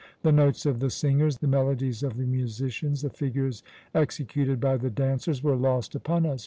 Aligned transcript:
The 0.23 0.31
notes 0.31 0.65
of 0.65 0.79
the 0.79 0.89
singers, 0.89 1.37
the 1.37 1.47
melodies 1.47 2.01
of 2.01 2.17
the 2.17 2.25
musicians, 2.25 3.03
the 3.03 3.11
figures 3.11 3.61
executed 3.93 4.59
by 4.59 4.77
the 4.77 4.89
dancers, 4.89 5.43
were 5.43 5.55
lost 5.55 5.93
upon 5.93 6.25
us. 6.25 6.39